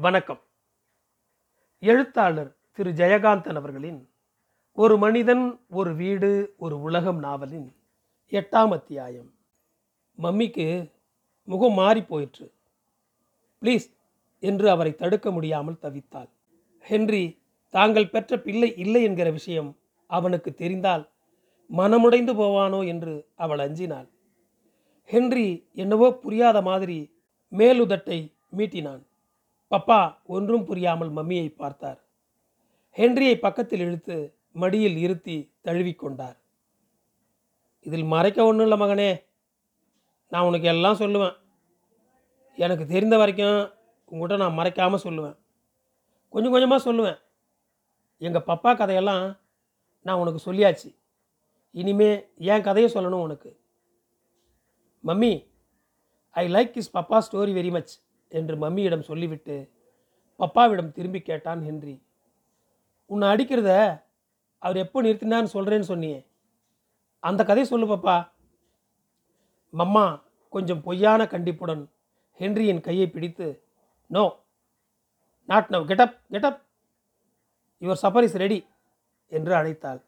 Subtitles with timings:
[0.00, 0.40] வணக்கம்.
[1.80, 4.08] எழுத்தாளர் திரு ஜெயகாந்தன் அவர்களின்
[4.72, 7.76] ஒரு மனிதன் ஒரு வீடு ஒரு உலகம் நாவலின்
[8.30, 9.34] எட்டாம் அத்தியாயம்.
[10.22, 10.92] மம்மிக்கு
[11.44, 12.52] முகம் மாறி போயிற்று.
[13.62, 13.88] ப்ளீஸ்
[14.38, 16.28] என்று அவரை தடுக்க முடியாமல் தவித்தாள்.
[16.78, 21.10] ஹென்றி தாங்கள் பெற்ற பிள்ளை இல்லை என்கிற விஷயம் அவனுக்கு தெரிந்தால்
[21.76, 24.08] மனமுடைந்து போவானோ என்று அவள் அஞ்சினாள்.
[25.02, 27.14] ஹென்றி என்னவோ புரியாத மாதிரி
[27.52, 29.06] மேலுதட்டை மீட்டினான்.
[29.70, 32.04] பப்பா ஒன்றும் புரியாமல் மம்மியை பார்த்தார்.
[32.96, 36.36] ஹென்ரியை பக்கத்தில் இழுத்து மடியில் இருத்தி தழுவிக்கொண்டார்
[37.80, 39.24] இதில் மறைக்க ஒன்றும் இல்லை மகனே.
[40.30, 41.36] நான் உனக்கு எல்லாம் சொல்லுவேன்.
[42.56, 43.70] எனக்கு தெரிந்த வரைக்கும்
[44.10, 45.36] உங்கள்கிட்ட நான் மறைக்காமல் சொல்லுவேன்.
[46.28, 47.18] கொஞ்சம் கொஞ்சமாக சொல்லுவேன்.
[48.18, 49.38] எங்கள் பப்பா கதையெல்லாம்
[50.02, 50.96] நான் உனக்கு சொல்லியாச்சு.
[51.70, 53.60] இனிமே என் கதையை சொல்லணும் உனக்கு.
[55.04, 55.46] Mummy
[56.30, 59.72] I like is papa story very much என்று மம்மியிடம் சொல்லிவிட்டு
[60.38, 62.06] பப்பாவிடம் திரும்பி கேட்டான் ஹென்றி
[63.06, 63.70] உன்னை அடிக்கிறத
[64.58, 66.26] அவர் எப்போ நிறுத்தினான்னு சொல்கிறேன்னு சொன்னியே.
[67.20, 68.30] அந்த கதையை சொல்லு பாப்பா.
[69.72, 71.90] மம்மா கொஞ்சம் பொய்யான கண்டிப்புடன்
[72.38, 73.64] ஹென்ரியின் கையை பிடித்து
[74.06, 74.24] no
[75.44, 76.60] not now get up get up
[77.80, 78.66] your supper is ready
[79.26, 80.02] என்று அழைத்தாள்.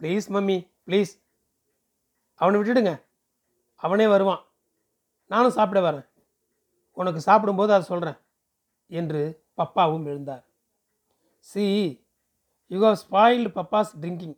[0.00, 1.12] ப்ளீஸ் மம்மி ப்ளீஸ்
[2.34, 3.02] அவனை விட்டுடுங்க.
[3.76, 4.42] அவனே வருவான்.
[5.26, 6.06] நானும் சாப்பிட வரேன்.
[6.96, 8.18] உனக்கு சாப்பிடும்போது அதை சொல்கிறேன்
[8.86, 10.44] என்று பப்பாவும் எழுந்தார்.
[11.38, 11.64] See
[12.66, 14.36] you have spoiled papa's drinking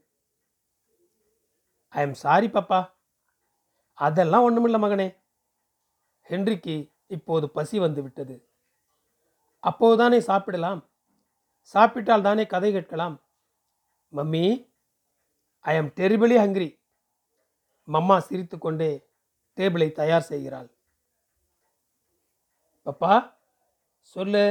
[1.88, 2.80] I am sorry papa
[3.94, 5.08] அதெல்லாம் ஒன்றுமில்ல மகனே.
[6.28, 8.36] ஹென்றிக்கு இப்போது பசி வந்து விட்டது.
[9.58, 10.80] அப்போதுதானே சாப்பிடலாம்.
[11.60, 13.16] சாப்பிட்டால் தானே கதை கேட்கலாம்.
[14.12, 14.44] Mummy
[15.58, 16.68] I am terribly hungry
[17.88, 18.90] mamma சிரித்துக்கொண்டே
[19.56, 20.68] டேபிளை தயார் செய்கிறாள்.
[22.88, 23.14] பப்பா
[24.16, 24.44] சொல்லு.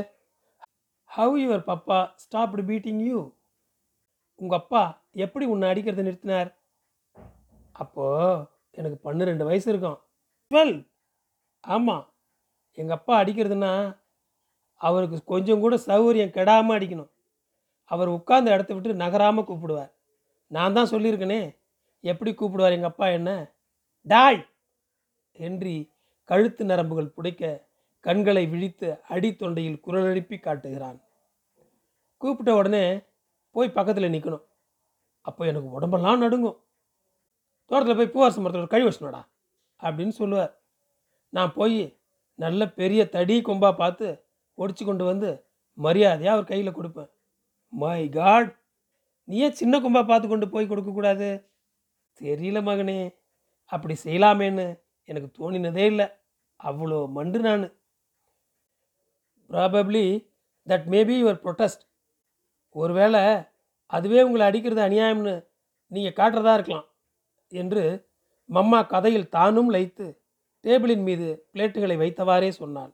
[1.12, 3.20] How your papa stopped beating you
[4.40, 4.82] உங்கள் அப்பா
[5.26, 6.50] எப்படி உன்னை அடிக்கிறத நிறுத்தினார்?
[7.76, 10.00] அப்போது எனக்கு பன்னிரெண்டு வயசு இருக்கும்.
[10.52, 10.76] டுவெல்
[11.64, 12.06] ஆமாம்
[12.78, 13.72] எங்கள் அப்பா அடிக்கிறதுனா
[14.82, 17.12] அவருக்கு கொஞ்சம் கூட சௌகரியம் கெடாமல் அடிக்கணும்.
[17.92, 19.92] அவர் உட்கார்ந்த இடத்த விட்டு நகராமல் கூப்பிடுவார்.
[20.52, 21.42] நான் தான் சொல்லியிருக்கேனே
[22.04, 23.32] எப்படி கூப்பிடுவார் எங்கள் அப்பா என்ன?
[24.06, 24.42] டாய்!
[25.40, 25.78] ஹென்றி
[26.30, 27.44] கழுத்து நரம்புகள் புடைக்க
[28.06, 31.00] கண்களை விழித்து அடி தொண்டையில் குரல் எழுப்பி காட்டுகிறான்.
[32.22, 32.84] கூப்பிட்ட உடனே
[33.56, 34.46] போய் பக்கத்தில் நிற்கணும்
[35.28, 36.58] அப்போ எனக்கு உடம்பெல்லாம் நடுங்கும்.
[37.70, 39.22] தோட்டத்தில் போய் பூவாரச மரத்தோட கழி வச்சனோடா
[39.80, 40.54] அப்படின்னு சொல்லுவார்.
[41.34, 41.80] நான் போய்
[42.44, 44.08] நல்ல பெரிய தடி கொம்பா பார்த்து
[44.58, 45.30] ஒடிச்சு கொண்டு வந்து
[45.78, 47.10] மரியாதையாக அவர் கையில் கொடுப்பேன்.
[47.74, 48.52] மை காட்
[49.28, 51.30] நீ ஏன் சின்ன கொம்பா பார்த்து கொண்டு போய் கொடுக்கக்கூடாது
[52.22, 53.00] தெரியல மகனே
[53.72, 54.66] அப்படி செய்யலாமேன்னு
[55.10, 56.08] எனக்கு தோணினதே இல்லை.
[56.60, 57.66] அவ்வளோ மண்டு நான்.
[59.50, 60.06] Probably
[60.68, 61.84] that maybe your protest
[62.76, 63.22] ஒருவேளை
[63.96, 65.36] அதுவே உங்களை அடிக்கிறது அநியாயம்னு
[65.92, 66.88] நீங்கள் காட்டுறதா இருக்கலாம்
[67.52, 67.84] என்று
[68.50, 70.06] மம்மா கதையில் தானும் லைத்து
[70.66, 72.92] டேபிளின் மீது பிளேட்டுகளை வைத்தவாறே சொன்னாள்.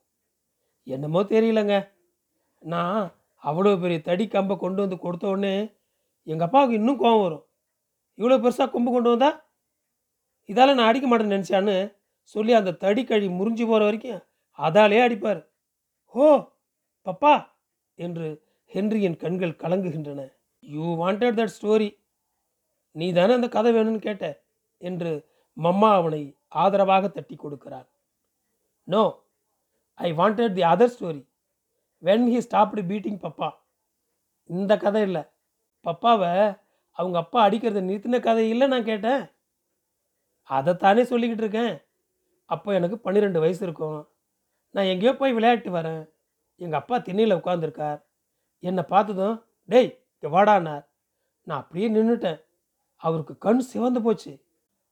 [0.87, 1.75] என்னமோ தெரியலங்க.
[2.63, 3.01] நான்
[3.43, 5.55] அவ்வளோ பெரிய தடி கம்பை கொண்டு வந்து கொடுத்த உடனே
[6.31, 7.43] எங்கள் அப்பாவுக்கு இன்னும் கோவம் வரும்.
[8.19, 9.31] இவ்வளோ பெருசாக கொம்பு கொண்டு வந்தா?
[10.49, 11.75] இதால் நான் அடிக்க மாட்டேன்னு நினச்சான்னு
[12.35, 14.21] சொல்லி அந்த தடி கழி முறிஞ்சு போகிற வரைக்கும்
[14.59, 15.41] அதாலே அடிப்பார்.
[16.13, 16.25] ஓ
[17.05, 17.33] பப்பா
[17.95, 18.27] என்று
[18.73, 20.21] ஹென்ரியின் கண்கள் கலங்குகின்றன.
[20.59, 21.89] யூ வாண்டட் தட் ஸ்டோரி
[22.91, 24.25] நீ தானே அந்த கதை வேணும்னு கேட்ட
[24.77, 25.11] என்று
[25.57, 27.87] மம்மா அவனை ஆதரவாக தட்டி கொடுக்கிறார்.
[28.83, 29.03] No
[29.93, 31.21] I wanted the other story
[32.03, 33.49] when he stopped beating papa.
[34.49, 35.23] இந்த கதை இல்லை.
[35.85, 36.31] பப்பாவை
[36.91, 39.23] அவங்க அப்பா அடிக்கிறத நிறுத்தின கதை இல்லை நான் கேட்டேன்.
[40.49, 41.75] அதைத்தானே சொல்லிக்கிட்டு இருக்கேன்.
[42.45, 43.99] அப்போ எனக்கு பன்னிரெண்டு வயசு இருக்கும்.
[44.75, 46.03] நான் எங்கேயோ போய் விளையாட்டு வரேன்.
[46.55, 47.99] எங்கள் அப்பா திண்ணையில் உட்காந்துருக்கார்
[48.59, 50.85] என்னை பார்த்ததும் டேய் இங்கே வாடானார்
[51.47, 52.39] நான் அப்படியே நின்றுட்டேன்
[52.95, 54.33] அவருக்கு கண் சிவந்து போச்சு.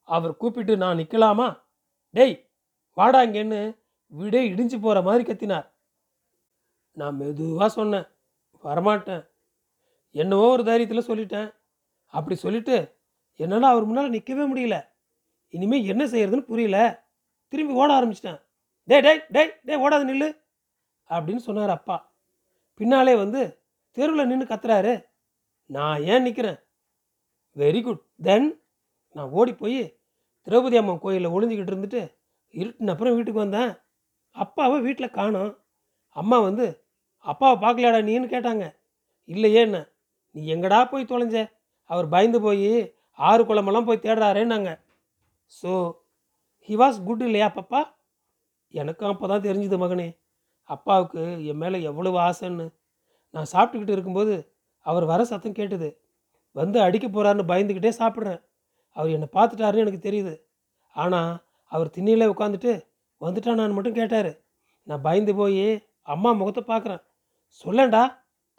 [0.01, 1.63] அவர் கூப்பிட்டு நான் நிற்கலாமா
[2.09, 2.35] டேய்
[2.97, 3.77] வாடா இங்கேன்னு
[4.07, 5.67] வீடே இடிஞ்சு போகிற மாதிரி கத்தினார்.
[6.93, 8.07] நான் மெதுவாக சொன்னேன்.
[8.63, 9.23] வரமாட்டேன்.
[10.11, 11.49] என்னவோ ஒரு தைரியத்தில் சொல்லிட்டேன்.
[12.05, 12.77] அப்படி சொல்லிட்டு
[13.35, 14.77] என்னால் அவர் முன்னால் நிற்கவே முடியல.
[15.49, 16.77] இனிமேல் என்ன செய்யறதுன்னு புரியல.
[17.47, 18.41] திரும்பி ஓட ஆரம்பிச்சிட்டேன்.
[18.89, 20.29] டேய் டேய் டேய் டேய் ஓடாது நில்லு.
[21.09, 21.97] அப்படின்னு சொன்னார் அப்பா.
[22.79, 23.41] பின்னாலே வந்து
[23.97, 24.93] தெருவில் நின்று கத்துறாரு.
[25.69, 26.59] நான் ஏன் நிற்கிறேன்
[27.55, 28.47] வெரி குட் தென்
[29.15, 29.79] நான் ஓடி போய்
[30.47, 32.01] திரௌபதி அம்மன் கோயிலில் ஒளிஞ்சிக்கிட்டு இருந்துட்டு
[32.53, 33.71] இருட்டின அப்புறம் வீட்டுக்கு வந்தேன்.
[34.35, 35.53] அப்பாவை வீட்டில் காணும்.
[36.15, 36.65] அம்மா வந்து
[37.25, 38.33] அப்பாவை பார்க்கலையாடா நீன்னு?
[38.33, 38.65] கேட்டாங்க.
[39.29, 39.77] இல்லையேண்ண
[40.35, 41.37] நீ எங்கடா போய் தொலைஞ்ச?
[41.89, 42.69] அவர் பயந்து போய்
[43.19, 44.71] ஆறு குளமெல்லாம் போய் தேடுறாரேன்னாங்க.
[45.59, 45.71] ஸோ
[46.69, 47.81] ஹி வாஸ் குட் இல்லையா பப்பா?
[48.73, 50.07] எனக்கும் அப்போ தான் தெரிஞ்சுது மகனே
[50.69, 51.21] அப்பாவுக்கு
[51.51, 52.65] என் மேலே எவ்வளவு ஆசைன்னு.
[53.33, 54.33] நான் சாப்பிட்டுக்கிட்டு இருக்கும்போது
[54.85, 55.89] அவர் வர சத்தம் கேட்டுது.
[56.55, 58.41] வந்து அடிக்க போகிறாருன்னு பயந்துக்கிட்டே சாப்பிட்றேன்.
[58.95, 60.33] அவர் என்னை பார்த்துட்டாருன்னு எனக்கு தெரியுது.
[60.95, 61.31] ஆனால்
[61.71, 62.71] அவர் திண்ணையில உட்காந்துட்டு
[63.21, 64.31] வந்துட்டானான்னு மட்டும் கேட்டார்.
[64.87, 65.65] நான் பயந்து போய்
[66.13, 67.01] அம்மா முகத்தை பார்க்குறேன்.
[67.63, 68.03] சொல்லேன்டா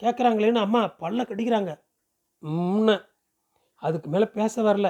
[0.01, 1.71] கேட்குறாங்களேன்னு அம்மா பல்ல கடிக்கிறாங்க.
[2.43, 2.95] முன்ன
[3.75, 4.87] அதுக்கு மேலே பேச வரல.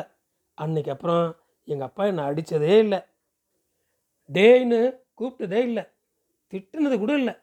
[0.58, 1.26] அன்னைக்கு அப்புறம்
[1.68, 3.00] எங்கள் அப்பா என்னை அடித்ததே இல்லை.
[4.30, 4.82] டேன்னு
[5.18, 5.84] கூப்பிட்டதே இல்லை.
[6.54, 7.34] திட்டுனது கூட இல்லை.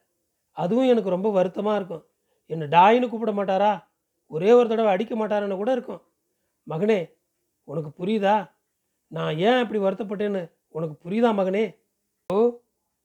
[0.56, 2.05] அதுவும் எனக்கு ரொம்ப வருத்தமாக இருக்கும்.
[2.46, 3.72] என்னை டாயின்னு கூப்பிட மாட்டாரா?
[4.26, 6.02] ஒரே ஒரு தடவை அடிக்க மாட்டாருன்னு கூட இருக்கும்.
[6.67, 7.00] மகனே
[7.64, 8.37] உனக்கு புரியுதா?
[9.06, 11.64] நான் ஏன் இப்படி வருத்தப்பட்டேன்னு உனக்கு புரியுதா மகனே?
[12.31, 12.38] ஓ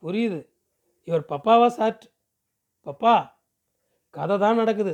[0.01, 0.39] புரியுது.
[1.07, 2.03] இவர் பப்பாவா சாட்
[2.85, 3.15] பப்பா
[4.09, 4.93] கதை தான் நடக்குது.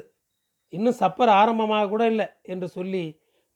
[0.69, 3.03] இன்னும் சப்பர் ஆரம்பமாக கூட இல்லை என்று சொல்லி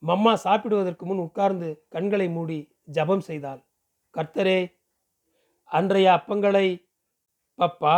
[0.03, 2.57] மம்மா சாப்பிடுவதற்கு முன் உட்கார்ந்து கண்களை மூடி
[2.93, 3.61] ஜெபம் செய்தாள்.
[4.15, 4.59] கர்த்தரே
[5.71, 6.67] அன்றைய அப்பங்களை
[7.59, 7.95] பப்பா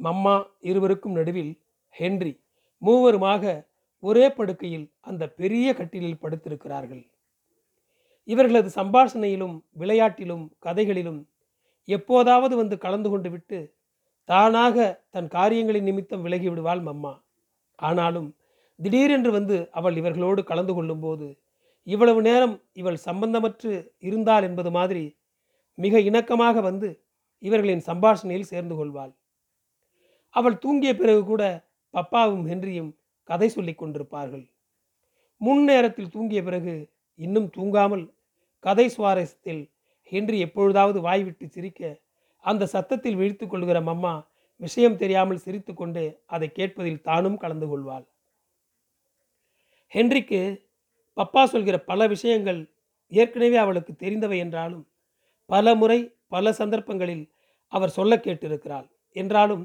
[0.00, 1.52] மம்மா இருவருக்கும் நடுவில்
[1.94, 2.32] ஹென்றி
[2.82, 3.44] மூவருமாக
[4.02, 7.02] ஒரே படுக்கையில் அந்த பெரிய கட்டிலில் படுத்திருக்கிறார்கள்.
[8.28, 11.20] இவர்களது சம்பாஷணையிலும் விளையாட்டிலும் கதைகளிலும்
[11.88, 13.58] எப்போதாவது வந்து கலந்து கொண்டு விட்டு
[14.28, 17.12] தானாக தன் காரியங்களின் நிமித்தம் விலகி விடுவாள் மம்மா.
[17.78, 18.28] ஆனாலும்
[18.78, 21.28] திடீரென்று வந்து அவள் இவர்களோடு கலந்து கொள்ளும்போது
[21.86, 25.04] இவ்வளவு நேரம் இவள் சம்பந்தமற்று இருந்தாள் என்பது மாதிரி
[25.74, 26.88] மிக இணக்கமாக வந்து
[27.38, 29.12] இவர்களின் சம்பாஷணையில் சேர்ந்து கொள்வாள்.
[30.34, 31.42] அவள் தூங்கிய பிறகு கூட
[31.94, 32.92] பப்பாவும் ஹென்ரியும்
[33.28, 34.44] கதை சொல்லிக் கொண்டிருப்பார்கள்.
[35.40, 36.74] முன் நேரத்தில் தூங்கிய பிறகு
[37.18, 38.04] இன்னும் தூங்காமல்
[38.64, 39.62] கதை சுவாரஸ்யத்தில்
[40.12, 42.00] ஹென்றி எப்பொழுதாவது வாய்விட்டு சிரிக்க
[42.44, 44.14] அந்த சத்தத்தில் விழித்து கொள்கிற மம்மா
[44.56, 48.06] விஷயம் தெரியாமல் சிரித்துக்கொண்டே அதை கேட்பதில் தானும் கலந்து கொள்வாள்.
[49.92, 50.40] ஹென்றிக்கு
[51.16, 52.60] பப்பா சொல்கிற பல விஷயங்கள்
[53.12, 54.84] ஏற்கனவே அவளுக்கு தெரிந்தவை என்றாலும்
[55.50, 55.98] பல முறை
[56.32, 57.24] பல சந்தர்ப்பங்களில்
[57.72, 58.86] அவர் சொல்ல கேட்டிருக்கிறாள்.
[59.16, 59.64] என்றாலும்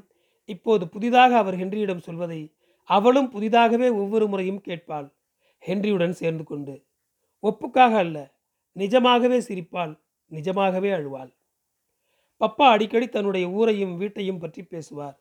[0.49, 2.41] இப்போது புதிதாக அவர் ஹென்ரியிடம் சொல்வதை
[2.89, 5.07] அவளும் புதிதாகவே ஒவ்வொரு முறையும் கேட்பாள்.
[5.63, 6.75] ஹென்ரியுடன் சேர்ந்து கொண்டு
[7.43, 8.17] ஒப்புக்காக அல்ல
[8.75, 9.93] நிஜமாகவே சிரிப்பாள்
[10.31, 11.31] நிஜமாகவே அழுவாள்.
[12.41, 15.17] பப்பா அடிக்கடி தன்னுடைய ஊரையும் வீட்டையும் பற்றி பேசுவார்.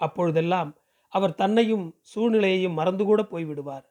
[0.00, 0.70] அப்பொழுதெல்லாம்
[1.12, 3.84] அவர் தன்னையும் சூழ்நிலையையும் மறந்து கூட போய்விடுவார்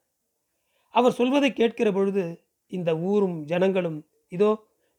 [0.96, 2.24] அவர் சொல்வதை கேட்கிற பொழுது
[2.72, 4.00] இந்த ஊரும் ஜனங்களும்
[4.32, 4.50] இதோ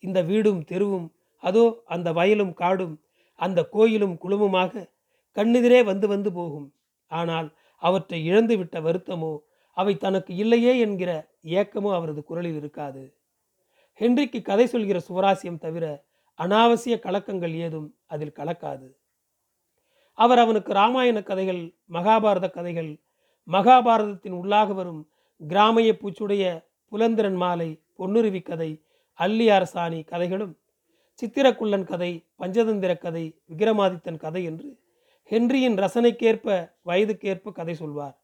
[0.04, 1.08] இந்த வீடும் தெருவும்
[1.42, 2.94] அதோ அந்த வயலும் காடும்
[3.40, 4.88] அந்த கோயிலும் குழுமமாக
[5.36, 6.68] கண்ணெதிரே வந்து வந்து போகும்.
[7.12, 7.48] ஆனால்
[7.82, 9.32] அவற்றை இழந்துவிட்ட வருத்தமோ
[9.76, 11.10] அவை தனக்கு இல்லையே என்கிற
[11.58, 13.02] ஏக்கமோ அவரது குரலில் இருக்காது.
[14.00, 15.86] ஹென்றிக்கு கதை சொல்கிற சுவராசியம் தவிர
[16.38, 18.86] அனாவசிய கலக்கங்கள் ஏதும் அதில் கலக்காது.
[20.18, 21.62] அவர் அவனுக்கு ராமாயண கதைகள்
[21.92, 22.90] மகாபாரத கதைகள்
[23.48, 25.02] மகாபாரதத்தின் உள்ளாக வரும்
[25.40, 26.44] கிராமைய பூச்சுடைய
[26.92, 28.70] புலந்திரன் மாலை பொன்னுருவி கதை
[29.18, 30.52] அல்லி அரசாணி கதைகளும்
[31.22, 34.78] சித்திரக்குள்ளன் கதை பஞ்சதந்திர கதை விக்ரமாதித்தன் கதை என்று
[35.30, 38.22] ஹென்ரியின் ரசனைக்கேற்ப வயதுக்கேற்ப கதை சொல்வார்.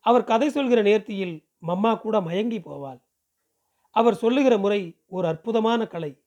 [0.00, 3.02] அவர் கதை சொல்கிற நேர்த்தியில் மம்மா கூட மயங்கி போவாள்.
[3.90, 6.22] அவர் சொல்லுகிற முறை ஒரு அற்புதமான கலை.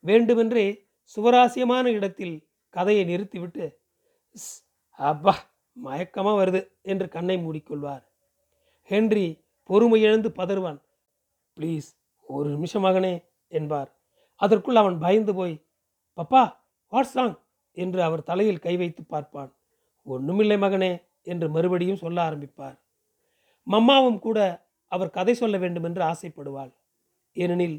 [0.00, 0.86] வேண்டுமென்றே
[1.16, 3.80] சுவராசியமான இடத்தில் கதையை நிறுத்திவிட்டு
[4.34, 5.52] "ஸ், அப்பா
[5.84, 8.04] மயக்கமாக வருது என்று கண்ணை மூடிக்கொள்வார்.
[8.82, 10.80] ஹென்றி பொறுமை இழந்து பதறுவான்.
[11.60, 11.96] ப்ளீஸ்
[12.26, 13.93] ஒரு நிமிஷமாகனே என்பார்.
[14.40, 15.54] அதற்குள் அவன் பயந்து போய்
[16.18, 16.42] பப்பா
[16.92, 17.36] வாட்ஸ் ராங்
[17.76, 19.50] என்று அவர் தலையில் கை வைத்து பார்ப்பான்.
[20.06, 20.92] ஒன்றுமில்லை மகனே
[21.22, 22.76] என்று மறுபடியும் சொல்ல ஆரம்பிப்பார்.
[23.66, 24.38] மம்மாவும் கூட
[24.92, 26.72] அவர் கதை சொல்ல வேண்டும் என்று ஆசைப்படுவாள்.
[27.36, 27.78] ஏனெனில்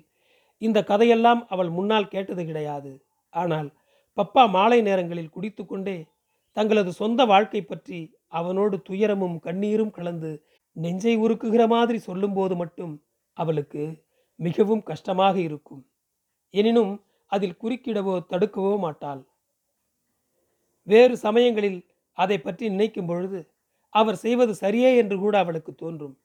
[0.61, 2.91] இந்த கதையெல்லாம் அவள் முன்னால் கேட்டது கிடையாது.
[3.33, 3.69] ஆனால்
[4.17, 5.97] பப்பா மாலை நேரங்களில் குடித்துக்கொண்டே
[6.57, 7.99] தங்களது சொந்த வாழ்க்கை பற்றி
[8.39, 10.31] அவனோடு துயரமும் கண்ணீரும் கலந்து
[10.77, 12.93] நெஞ்சை உருக்குகிற மாதிரி சொல்லும்போது மட்டும்
[13.37, 13.83] அவளுக்கு
[14.39, 15.83] மிகவும் கஷ்டமாக இருக்கும்.
[16.59, 16.93] எனினும்
[17.31, 19.21] அதில் குறுக்கிடவோ தடுக்கவோ மாட்டாள்.
[20.87, 21.79] வேறு சமயங்களில்
[22.17, 23.39] அதை பற்றி நினைக்கும் பொழுது
[23.93, 26.15] அவர் செய்வது சரியே என்று கூட அவளுக்கு தோன்றும்.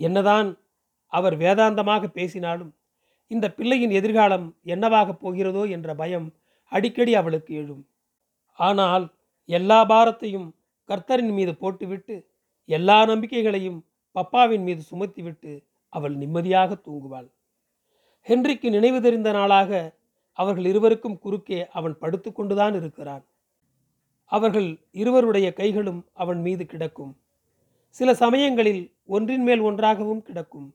[0.00, 0.48] என்னதான்
[1.12, 2.72] அவர் வேதாந்தமாக பேசினாலும்
[3.30, 6.28] இந்த பிள்ளையின் எதிர்காலம் என்னவாகப் போகிறதோ என்ற பயம்
[6.72, 7.82] அடிக்கடி அவளுக்கு எழும்.
[8.58, 9.04] ஆனால்
[9.48, 10.48] எல்லா பாரத்தையும்
[10.88, 12.14] கர்த்தரின் மீது போட்டுவிட்டு
[12.68, 13.78] எல்லா நம்பிக்கைகளையும்
[14.16, 15.52] பப்பாவின் மீது சுமத்திவிட்டு
[15.92, 17.28] அவள் நிம்மதியாக தூங்குவாள்.
[18.28, 19.96] ஹென்றிக்கு நினைவு தெரிந்த நாளாக
[20.32, 23.24] அவர்கள் இருவருக்கும் குறுக்கே அவன் படுத்து கொண்டுதான் இருக்கிறான்.
[24.24, 27.16] அவர்கள் இருவருடைய கைகளும் அவன் மீது கிடக்கும்.
[27.88, 30.74] சில சமயங்களில் ஒன்றின் மேல் ஒன்றாகவும் கிடக்கும்.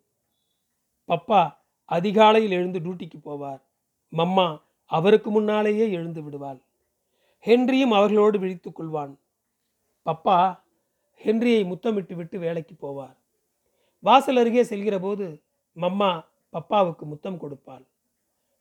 [1.07, 1.55] பப்பா
[1.86, 3.62] அதிகாலையில் எழுந்து டியூட்டிக்கு போவார்.
[4.12, 6.62] மம்மா அவருக்கு முன்னாலேயே எழுந்து விடுவாள்.
[7.45, 9.15] ஹென்ரியும் அவர்களோடு விழித்துக் கொள்வான்.
[10.05, 10.60] பப்பா
[11.24, 13.17] ஹென்ரியை முத்தமிட்டு விட்டு வேலைக்கு போவார்.
[14.00, 15.41] வாசல் அருகே செல்கிற போது
[15.75, 17.83] மம்மா பப்பாவுக்கு முத்தம் கொடுப்பாள்.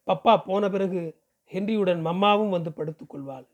[0.06, 1.20] பப்பா போன பிறகு
[1.52, 3.46] ஹென்ரியுடன் மம்மாவும் வந்து படுத்துக்கொள்வாள்.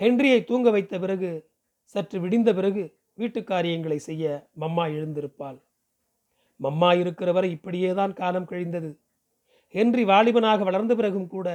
[0.00, 1.50] ஹென்ரியை தூங்க வைத்த பிறகு
[1.82, 5.58] சற்று விடிந்த பிறகு வீட்டு காரியங்களை செய்ய மம்மா எழுந்திருப்பாள்.
[6.60, 8.98] மம்மா இருக்கிற வரை இப்படியே தான் காலம் கழிந்தது.
[9.66, 11.48] ஹென்றி வாலிபனாக வளர்ந்த பிறகும் கூட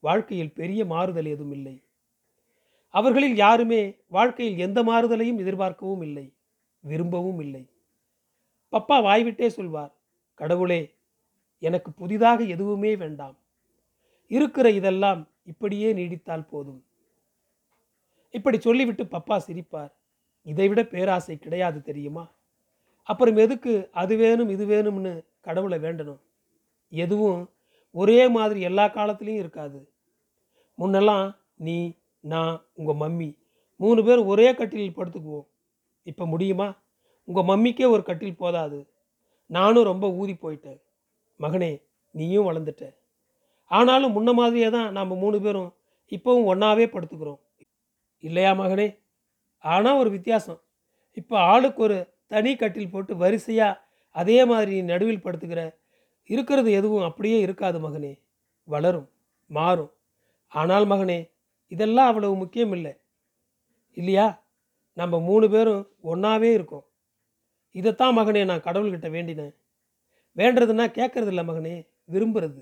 [0.00, 1.82] வாழ்க்கையில் பெரிய மாறுதல் ஏதும் இல்லை.
[2.88, 6.36] அவர்களில் யாருமே வாழ்க்கையில் எந்த மாறுதலையும் எதிர்பார்க்கவும் இல்லை
[6.84, 7.64] விரும்பவும் இல்லை.
[8.72, 9.92] பப்பா வாய்விட்டே சொல்வார்
[10.34, 10.97] கடவுளே
[11.58, 13.38] எனக்கு புதிதாக எதுவுமே வேண்டாம்.
[14.26, 16.84] இருக்கிற இதெல்லாம் இப்படியே நீடித்தால் போதும்.
[18.30, 19.92] இப்படி சொல்லிவிட்டு பப்பா சிரிப்பார்.
[20.42, 22.30] இதைவிட பேராசை கிடையாது தெரியுமா?
[23.02, 26.20] அப்புறம் எதுக்கு அது வேணும் இது வேணும்னு கடவுளை வேண்டணும்?
[26.88, 27.50] எதுவும்
[27.90, 29.92] ஒரே மாதிரி எல்லா காலத்துலேயும் இருக்காது.
[30.78, 33.38] முன்னெல்லாம் நீ நான் உங்கள் மம்மி
[33.76, 35.46] மூணு பேர் ஒரே கட்டிலில் படுத்துக்குவோம்.
[36.02, 36.74] இப்போ முடியுமா?
[37.24, 38.88] உங்கள் மம்மிக்கே ஒரு கட்டில் போதாது.
[39.46, 40.80] நானும் ரொம்ப ஊதி போயிட்டேன்.
[41.40, 42.96] மகனே நீயும் வளர்ந்துட்ட.
[43.70, 45.74] ஆனாலும் முன்ன மாதிரியே தான் நாம் மூணு பேரும்
[46.10, 47.40] இப்போவும் ஒன்றாவே படுத்துக்கிறோம்.
[48.18, 48.98] இல்லையா மகனே?
[49.58, 50.60] ஆனால் ஒரு வித்தியாசம்.
[51.12, 53.80] இப்போ ஆளுக்கு ஒரு தனி கட்டில் போட்டு வரிசையாக
[54.10, 55.74] அதே மாதிரி நடுவில் படுத்துக்கிற
[56.24, 58.20] இருக்கிறது எதுவும் அப்படியே இருக்காது மகனே.
[58.64, 59.10] வளரும்
[59.46, 59.92] மாறும்.
[60.48, 61.30] ஆனால் மகனே
[61.68, 63.00] இதெல்லாம் அவ்வளவு முக்கியம் இல்லை.
[63.92, 64.44] இல்லையா?
[64.92, 66.86] நம்ம மூணு பேரும் ஒன்றாவே இருக்கோம்.
[67.70, 69.54] இதைத்தான் மகனே நான் கடவுள்கிட்ட வேண்டினேன்.
[70.38, 71.76] வேண்டுறதுன்னா கேட்கறது இல்லை மகனே
[72.12, 72.60] விரும்புறது.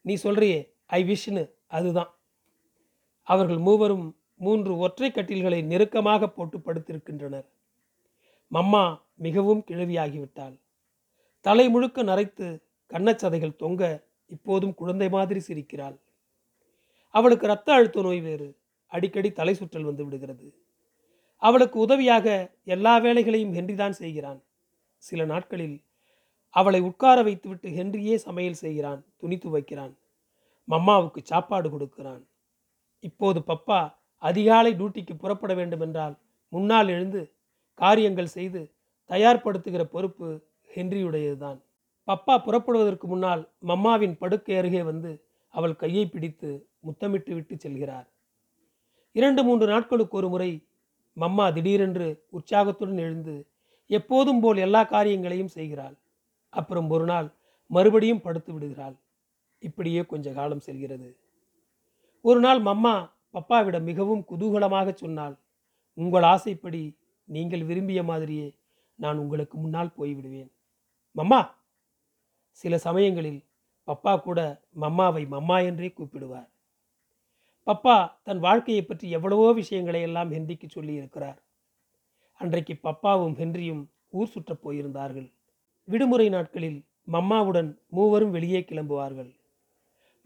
[0.00, 2.10] நீ சொல்றியே ஐ விஷ்னு அதுதான்.
[3.22, 4.06] அவர்கள் மூவரும்
[4.36, 7.46] மூன்று ஒற்றை கட்டில்களை நெருக்கமாக போட்டு படுத்திருக்கின்றனர்.
[8.52, 10.56] மம்மா மிகவும் கிழவியாகிவிட்டாள்.
[11.40, 12.46] தலை முழுக்க நரைத்து
[12.90, 13.82] கண்ணச்சதைகள் தொங்க
[14.26, 15.96] இப்போதும் குழந்தை மாதிரி சிரிக்கிறாள்.
[17.14, 18.48] அவளுக்கு இரத்த அழுத்த நோய் வேறு.
[18.86, 20.46] அடிக்கடி தலை சுற்றல் வந்து விடுகிறது.
[21.42, 22.26] அவளுக்கு உதவியாக
[22.64, 24.40] எல்லா வேலைகளையும் ஹென்றி தான் செய்கிறான்.
[24.96, 25.76] சில நாட்களில்
[26.54, 29.94] அவளை உட்கார வைத்துவிட்டு ஹென்ரியே சமையல் செய்கிறான் துணி துவைக்கிறான்
[30.68, 32.22] மம்மாவுக்கு சாப்பாடு கொடுக்கிறான்.
[33.00, 33.80] இப்போது பப்பா
[34.22, 36.14] அதிகாலை டியூட்டிக்கு புறப்பட வேண்டுமென்றால்
[36.52, 37.22] முன்னால் எழுந்து
[37.78, 38.60] காரியங்கள் செய்து
[39.10, 40.28] தயார்படுத்துகிற பொறுப்பு
[40.76, 41.58] ஹென்ரியுடையதுதான்.
[42.08, 45.12] பப்பா புறப்படுவதற்கு முன்னால் மம்மாவின் படுக்கை அருகே வந்து
[45.54, 48.06] அவள் கையை பிடித்து முத்தமிட்டு விட்டு செல்கிறார்.
[49.12, 50.50] இரண்டு மூன்று நாட்களுக்கு ஒரு முறை
[51.16, 53.34] மம்மா திடீரென்று உற்சாகத்துடன் எழுந்து
[53.90, 55.96] எப்போதும் போல் எல்லா காரியங்களையும் செய்கிறாள்.
[56.54, 57.28] அப்புறம் ஒரு நாள்
[57.70, 58.96] மறுபடியும் படுத்து விடுகிறாள்.
[59.62, 61.08] இப்படியே கொஞ்ச காலம் செல்கிறது.
[62.24, 62.94] ஒரு நாள் மம்மா
[63.34, 65.34] பப்பாவிடம் மிகவும் குதூகலமாக சொன்னாள்.
[65.98, 66.82] உங்கள் ஆசைப்படி
[67.28, 68.48] நீங்கள் விரும்பிய மாதிரியே
[68.98, 70.50] நான் உங்களுக்கு முன்னால் போய்விடுவேன்.
[71.16, 71.40] மம்மா!
[72.64, 73.40] சில சமயங்களில்
[73.88, 74.40] பப்பா கூட
[74.80, 76.48] மம்மாவை மம்மா என்றே கூப்பிடுவார்.
[77.66, 81.38] பப்பா தன் வாழ்க்கையை பற்றி எவ்வளவோ விஷயங்களை எல்லாம் ஹென்றிக்கு சொல்லி இருக்கிறார்
[82.40, 85.28] அன்றைக்கு பப்பாவும் ஹென்ரியும் ஊர் சுற்றப் போயிருந்தார்கள்.
[85.84, 86.78] விடுமுறை நாட்களில்
[87.12, 89.32] மம்மாவுடன் மூவரும் வெளியே கிளம்புவார்கள்.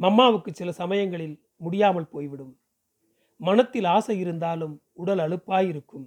[0.01, 2.53] மம்மாவுக்கு சில சமயங்களில் முடியாமல் போய்விடும்.
[3.37, 6.07] மனத்தில் ஆசை இருந்தாலும் உடல் அழுப்பாயிருக்கும்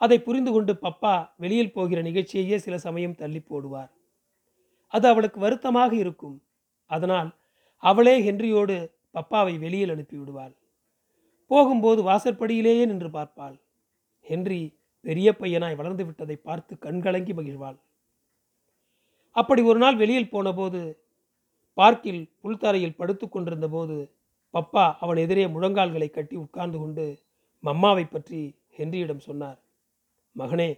[0.00, 3.90] அதை புரிந்து கொண்டு பப்பா வெளியில் போகிற நிகழ்ச்சியையே சில சமயம் தள்ளி போடுவார்.
[4.86, 6.36] அது அவளுக்கு வருத்தமாக இருக்கும்.
[6.90, 7.30] அதனால்
[7.82, 8.76] அவளே ஹென்ரியோடு
[9.14, 10.54] பப்பாவை வெளியில் அனுப்பிவிடுவாள்.
[11.46, 13.56] போகும்போது வாசற்படியிலேயே நின்று பார்ப்பாள்.
[14.20, 17.78] ஹென்றி பெரிய பையனாய் வளர்ந்து விட்டதை பார்த்து கண்கலங்கி மகிழ்வாள்.
[19.38, 20.80] அப்படி ஒரு நாள் வெளியில் போனபோது
[21.78, 23.96] பார்க்கில் புல்தரையில் படுத்து கொண்டிருந்த போது
[24.54, 27.06] பப்பா அவன் எதிரே முழங்கால்களை கட்டி உட்கார்ந்து கொண்டு
[27.64, 28.40] மம்மாவை பற்றி
[28.78, 29.58] ஹென்ரியிடம் சொன்னார்.
[30.36, 30.70] மகனே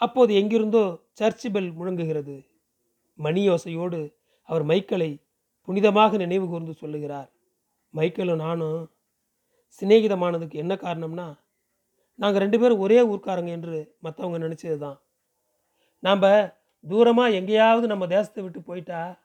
[0.00, 0.84] அப்போது எங்கிருந்தோ
[1.18, 2.36] சர்ச் பெல் முழங்குகிறது.
[3.18, 4.00] மணியோசையோடு
[4.48, 5.10] அவர் மைக்கேலை
[5.68, 7.30] புனிதமாக நினைவு கூர்ந்து சொல்லுகிறார்.
[7.94, 8.80] மைக்கேலும் நானும்
[9.82, 11.28] சிநேகிதமானதுக்கு என்ன காரணம்னா
[12.18, 14.98] நாங்கள் ரெண்டு பேரும் ஒரே ஊர்க்காரங்க என்று மற்றவங்க நினச்சது தான்
[16.02, 16.26] நாம்
[16.88, 19.18] தூரமாக எங்கேயாவது நம்ம தேசத்தை விட்டு போயிட்டா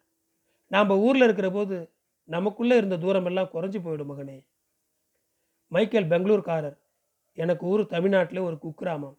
[0.67, 1.91] நாம் ஊரில் இருக்கிற போது
[2.25, 4.45] நமக்குள்ளே இருந்த தூரமெல்லாம் குறைஞ்சி போயிடும் மகனே.
[5.67, 6.77] மைக்கேல் பெங்களூர்காரர்.
[7.33, 9.17] எனக்கு ஊர் தமிழ்நாட்டில் ஒரு குக்கிராமம்.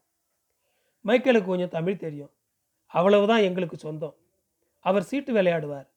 [1.01, 2.31] மைக்கேலுக்கு கொஞ்சம் தமிழ் தெரியும்.
[2.87, 4.17] அவ்வளவு தான் எங்களுக்கு சொந்தம்.
[4.81, 5.89] அவர் சீட்டு விளையாடுவார்.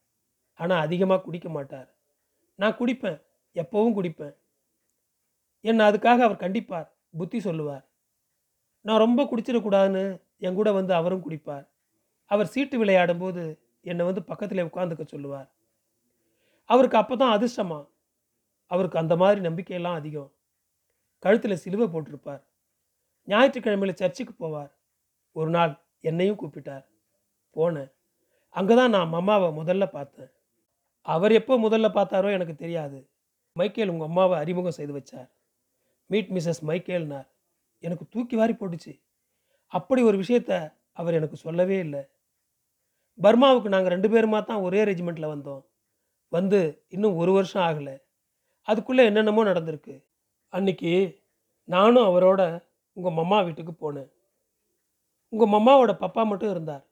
[0.54, 1.90] ஆனால் அதிகமாக குடிக்க மாட்டார்.
[2.56, 3.22] நான் குடிப்பேன்.
[3.56, 4.36] எப்போவும் குடிப்பேன்.
[5.62, 6.90] என்னை அதுக்காக அவர் கண்டிப்பார்.
[7.18, 7.86] புத்தி சொல்லுவார்.
[8.82, 11.66] நான் ரொம்ப குடிச்சிடக்கூடாதுன்னு என் கூட வந்து அவரும் குடிப்பார்.
[12.34, 13.44] அவர் சீட்டு விளையாடும்போது
[13.86, 15.50] என்னை வந்து பக்கத்தில் உட்காந்துக்க சொல்லுவார்.
[16.70, 17.80] அவருக்கு அப்போ தான் அதிர்ஷ்டமா?
[18.72, 20.32] அவருக்கு அந்த மாதிரி நம்பிக்கையெல்லாம் அதிகம்.
[21.24, 22.44] கழுத்தில் சிலுவை போட்டிருப்பார்.
[23.28, 24.72] ஞாயிற்றுக்கிழமையில் சர்ச்சுக்கு போவார்.
[25.36, 26.86] ஒரு நாள் என்னையும் கூப்பிட்டார்.
[27.56, 27.92] போனேன்.
[28.56, 30.32] அங்கே தான் நான் அம்மாவை முதல்ல பார்த்தேன்.
[31.06, 33.00] அவர் எப்போ முதல்ல பார்த்தாரோ எனக்கு தெரியாது.
[33.56, 35.30] மைக்கேல் உங்கள் அம்மாவை அறிமுகம் செய்து வச்சார்.
[36.10, 37.28] மீட் மிஸ்ஸஸ் மைக்கேல்னார்.
[37.84, 38.94] எனக்கு தூக்கி வாரி போட்டுச்சு.
[39.68, 40.52] அப்படி ஒரு விஷயத்த
[40.94, 42.02] அவர் எனக்கு சொல்லவே இல்லை.
[43.22, 45.66] பர்மாவுக்கு நாங்கள் ரெண்டு பேருமா தான் ஒரே ரெஜிமெண்ட்டில் வந்தோம்.
[46.30, 48.02] வந்து இன்னும் ஒரு வருஷம் ஆகலை.
[48.62, 50.04] அதுக்குள்ளே என்னென்னமோ நடந்திருக்கு.
[50.50, 51.22] அன்னைக்கு
[51.64, 54.12] நானும் அவரோட உங்கள் மம்மா வீட்டுக்கு போனேன்.
[55.30, 56.86] உங்கள் மம்மாவோட பப்பா மட்டும் இருந்தார்.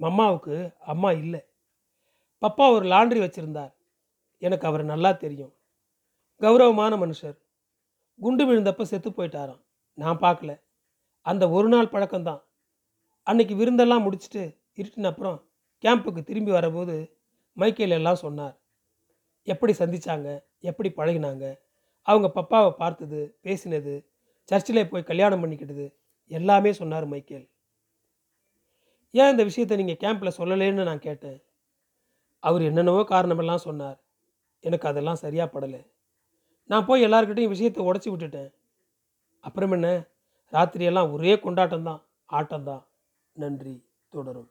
[0.00, 1.44] மம்மாவுக்கு அம்மா இல்லை.
[2.40, 3.74] பப்பா ஒரு லாண்ட்ரி வச்சுருந்தார்.
[4.38, 5.54] எனக்கு அவர் நல்லா தெரியும்.
[6.40, 7.38] கௌரவமான மனுஷர்.
[8.20, 9.62] குண்டு விழுந்தப்ப செத்து போயிட்டாராம்.
[9.94, 10.60] நான் பார்க்கல.
[11.20, 12.42] அந்த ஒரு நாள் பழக்கம்தான்.
[13.22, 15.38] அன்னைக்கு விருந்தெல்லாம் முடிச்சுட்டு இருட்டின அப்புறம்
[15.84, 17.16] கேம்புக்கு திரும்பி வரபோது
[17.52, 18.56] மைக்கேல் எல்லாம் சொன்னார்.
[19.42, 20.42] எப்படி சந்திச்சாங்க?
[20.60, 21.58] எப்படி பழகினாங்க?
[22.02, 23.94] அவங்க பப்பாவை பார்த்தது பேசினது
[24.44, 25.86] சர்ச்சில் போய் கல்யாணம் பண்ணிக்கிட்டது
[26.26, 27.48] எல்லாமே சொன்னார் மைக்கேல்.
[29.10, 31.42] ஏன் இந்த விஷயத்தை நீங்கள் கேம்பில் சொல்லலேன்னு நான் கேட்டேன்.
[32.38, 33.98] அவர் என்னென்னவோ காரணமெல்லாம் சொன்னார்.
[34.60, 35.86] எனக்கு அதெல்லாம் சரியாக படலை.
[36.66, 38.50] நான் போய் எல்லாருக்கிட்டையும் விஷயத்தை உடச்சி விட்டுட்டேன்.
[39.40, 39.88] அப்புறம் என்ன?
[40.52, 42.86] ராத்திரியெல்லாம் ஒரே கொண்டாட்டம் தான் ஆட்டம் தான்
[43.32, 44.50] நன்றி தொடரும்.